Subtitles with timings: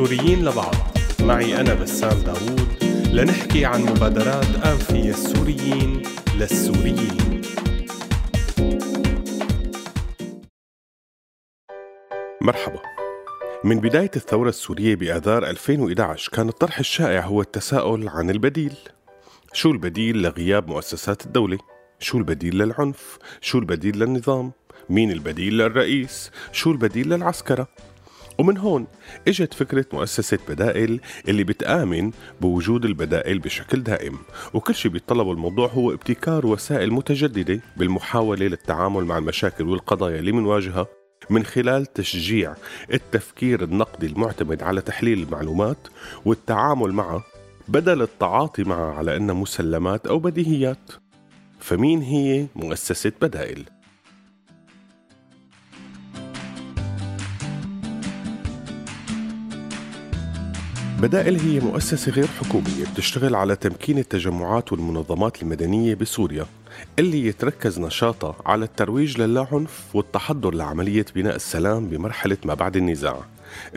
[0.00, 0.74] سوريين لبعض
[1.20, 6.02] معي أنا بسام داوود لنحكي عن مبادرات آنفية السوريين
[6.36, 7.42] للسوريين
[12.42, 12.82] مرحبا
[13.64, 18.74] من بداية الثورة السورية بآذار 2011 كان الطرح الشائع هو التساؤل عن البديل
[19.52, 21.58] شو البديل لغياب مؤسسات الدولة؟
[21.98, 24.52] شو البديل للعنف؟ شو البديل للنظام؟
[24.90, 27.68] مين البديل للرئيس؟ شو البديل للعسكرة؟
[28.40, 28.86] ومن هون
[29.28, 34.18] إجت فكرة مؤسسة بدائل اللي بتآمن بوجود البدائل بشكل دائم
[34.54, 40.86] وكل شيء بيتطلبه الموضوع هو ابتكار وسائل متجددة بالمحاولة للتعامل مع المشاكل والقضايا اللي منواجهها
[41.30, 42.54] من خلال تشجيع
[42.92, 45.88] التفكير النقدي المعتمد على تحليل المعلومات
[46.24, 47.24] والتعامل معها
[47.68, 50.90] بدل التعاطي معها على أنها مسلمات أو بديهيات
[51.58, 53.64] فمين هي مؤسسة بدائل؟
[61.02, 66.46] بدائل هي مؤسسة غير حكومية بتشتغل على تمكين التجمعات والمنظمات المدنية بسوريا
[66.98, 73.24] اللي يتركز نشاطها على الترويج للاعنف والتحضر لعملية بناء السلام بمرحلة ما بعد النزاع.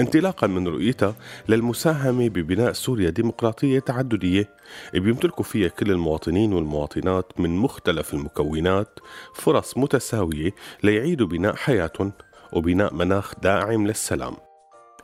[0.00, 1.14] انطلاقا من رؤيتها
[1.48, 4.48] للمساهمة ببناء سوريا ديمقراطية تعددية
[4.94, 8.98] بيمتلكوا فيها كل المواطنين والمواطنات من مختلف المكونات
[9.34, 10.50] فرص متساوية
[10.82, 12.12] ليعيدوا بناء حياتهم
[12.52, 14.36] وبناء مناخ داعم للسلام.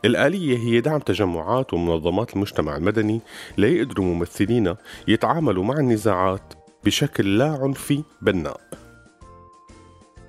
[0.04, 3.20] الآلية هي دعم تجمعات ومنظمات المجتمع المدني
[3.58, 4.76] ليقدروا ممثلينا
[5.08, 6.54] يتعاملوا مع النزاعات
[6.84, 8.60] بشكل لا عنفي بناء.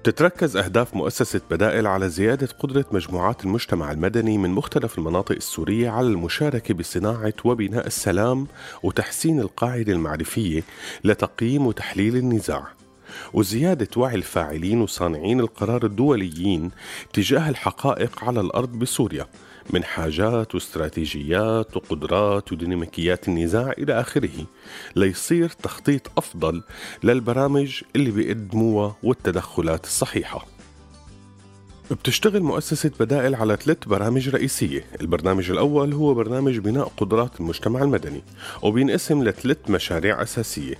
[0.03, 6.07] تتركز أهداف مؤسسة بدائل على زيادة قدرة مجموعات المجتمع المدني من مختلف المناطق السورية على
[6.07, 8.47] المشاركة بصناعة وبناء السلام
[8.83, 10.63] وتحسين القاعدة المعرفية
[11.03, 12.78] لتقييم وتحليل النزاع.
[13.33, 16.71] وزيادة وعي الفاعلين وصانعين القرار الدوليين
[17.13, 19.27] تجاه الحقائق على الأرض بسوريا
[19.73, 24.45] من حاجات واستراتيجيات وقدرات وديناميكيات النزاع إلى آخره
[24.95, 26.63] ليصير تخطيط أفضل
[27.03, 30.58] للبرامج اللي بيقدموها والتدخلات الصحيحة.
[31.91, 34.83] بتشتغل مؤسسة بدائل على ثلاث برامج رئيسية.
[35.01, 38.23] البرنامج الأول هو برنامج بناء قدرات المجتمع المدني
[38.61, 40.75] وبينقسم لثلاث مشاريع أساسية.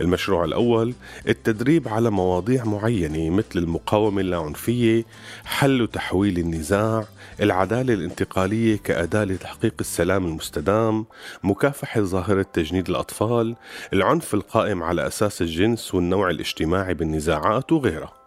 [0.00, 0.94] المشروع الأول
[1.28, 5.04] التدريب على مواضيع معينة مثل المقاومة اللاعنفية
[5.44, 7.04] حل وتحويل النزاع
[7.40, 11.06] العدالة الانتقالية كأداة لتحقيق السلام المستدام
[11.42, 13.56] مكافحة ظاهرة تجنيد الأطفال
[13.92, 18.23] العنف القائم على أساس الجنس والنوع الاجتماعي بالنزاعات وغيرها.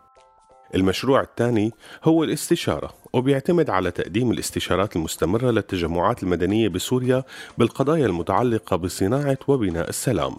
[0.75, 1.73] المشروع الثاني
[2.03, 7.23] هو الاستشارة وبيعتمد على تقديم الاستشارات المستمرة للتجمعات المدنية بسوريا
[7.57, 10.35] بالقضايا المتعلقة بصناعة وبناء السلام.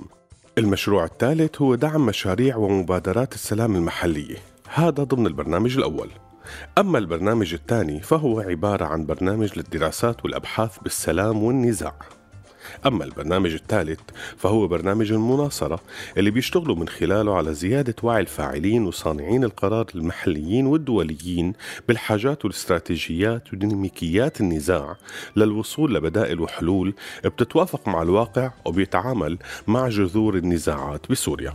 [0.59, 4.37] المشروع الثالث هو دعم مشاريع ومبادرات السلام المحلية.
[4.69, 6.09] هذا ضمن البرنامج الأول.
[6.78, 11.94] أما البرنامج الثاني فهو عبارة عن برنامج للدراسات والأبحاث بالسلام والنزاع.
[12.87, 14.00] أما البرنامج الثالث
[14.37, 15.81] فهو برنامج المناصرة
[16.16, 21.53] اللي بيشتغلوا من خلاله على زيادة وعي الفاعلين وصانعين القرار المحليين والدوليين
[21.88, 24.97] بالحاجات والاستراتيجيات وديناميكيات النزاع
[25.37, 26.94] للوصول لبدائل وحلول
[27.25, 31.55] بتتوافق مع الواقع وبيتعامل مع جذور النزاعات بسوريا.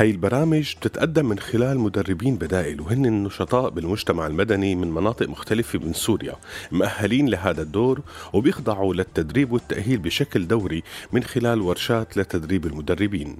[0.00, 5.92] هاي البرامج بتتقدم من خلال مدربين بدائل وهن النشطاء بالمجتمع المدني من مناطق مختلفة من
[5.92, 6.36] سوريا
[6.72, 8.00] مؤهلين لهذا الدور
[8.32, 13.36] وبيخضعوا للتدريب والتأهيل بشكل دوري من خلال ورشات لتدريب المدربين.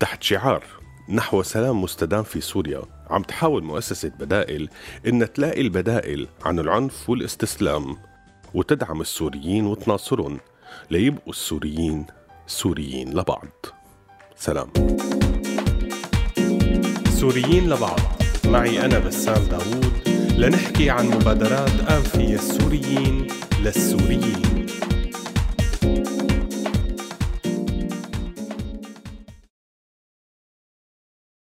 [0.00, 0.64] تحت شعار
[1.08, 4.68] نحو سلام مستدام في سوريا عم تحاول مؤسسة بدائل
[5.06, 7.96] إن تلاقي البدائل عن العنف والاستسلام
[8.54, 10.40] وتدعم السوريين وتناصرهم
[10.90, 12.06] ليبقوا السوريين
[12.46, 13.48] سوريين لبعض.
[14.36, 14.68] سلام.
[17.24, 18.00] سوريين لبعض.
[18.44, 19.92] معي أنا بسام داوود
[20.36, 23.26] لنحكي عن مبادرات آنفية السوريين
[23.60, 24.63] للسوريين.